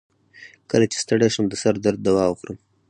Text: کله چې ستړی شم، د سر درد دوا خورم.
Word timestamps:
کله 0.69 0.85
چې 0.91 0.97
ستړی 1.03 1.29
شم، 1.33 1.45
د 1.49 1.53
سر 1.61 1.73
درد 1.83 1.99
دوا 2.07 2.25
خورم. 2.39 2.57